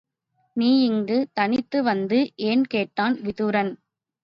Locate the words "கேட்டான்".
2.65-3.15